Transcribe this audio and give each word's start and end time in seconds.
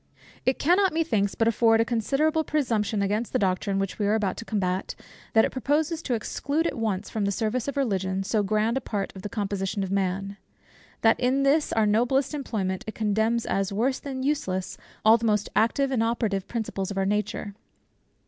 It 0.47 0.57
cannot 0.57 0.95
methinks 0.95 1.35
but 1.35 1.47
afford 1.47 1.79
a 1.79 1.85
considerable 1.85 2.43
presumption 2.43 3.03
against 3.03 3.33
the 3.33 3.37
doctrine 3.37 3.77
which 3.77 3.99
we 3.99 4.07
are 4.07 4.15
about 4.15 4.35
to 4.37 4.45
combat, 4.45 4.95
that 5.33 5.45
it 5.45 5.51
proposes 5.51 6.01
to 6.01 6.15
exclude 6.15 6.65
at 6.65 6.75
once 6.75 7.11
from 7.11 7.25
the 7.25 7.31
service 7.31 7.67
of 7.67 7.77
Religion 7.77 8.23
so 8.23 8.41
grand 8.41 8.77
a 8.77 8.81
part 8.81 9.15
of 9.15 9.21
the 9.21 9.29
composition 9.29 9.83
of 9.83 9.91
man; 9.91 10.37
that 11.01 11.19
in 11.19 11.43
this 11.43 11.71
our 11.71 11.85
noblest 11.85 12.33
employment 12.33 12.83
it 12.87 12.95
condemns 12.95 13.45
as 13.45 13.71
worse 13.71 13.99
than 13.99 14.23
useless, 14.23 14.75
all 15.05 15.19
the 15.19 15.25
most 15.25 15.49
active 15.55 15.91
and 15.91 16.01
operative 16.01 16.47
principles 16.47 16.89
of 16.89 16.97
our 16.97 17.05
nature. 17.05 17.53